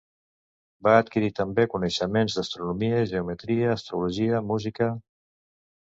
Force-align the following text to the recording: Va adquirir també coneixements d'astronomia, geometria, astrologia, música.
Va 0.87 0.93
adquirir 1.01 1.29
també 1.41 1.67
coneixements 1.75 2.39
d'astronomia, 2.39 3.05
geometria, 3.15 3.71
astrologia, 3.79 4.45
música. 4.51 4.93